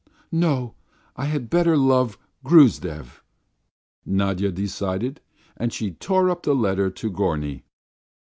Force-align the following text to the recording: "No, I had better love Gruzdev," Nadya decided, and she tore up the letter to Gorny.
"No, 0.31 0.73
I 1.15 1.25
had 1.25 1.47
better 1.47 1.77
love 1.77 2.17
Gruzdev," 2.43 3.21
Nadya 4.03 4.51
decided, 4.51 5.21
and 5.57 5.71
she 5.71 5.91
tore 5.91 6.31
up 6.31 6.41
the 6.41 6.55
letter 6.55 6.89
to 6.89 7.11
Gorny. 7.11 7.61